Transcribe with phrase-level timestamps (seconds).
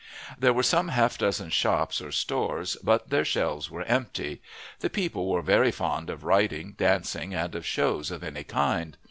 [0.35, 4.41] There were some half dozen shops or stores, but their shelves were empty.
[4.79, 8.97] The people were very fond of riding, dancing, and of shows of any kind.